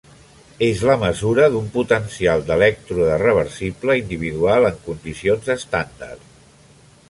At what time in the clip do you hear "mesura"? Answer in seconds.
1.03-1.49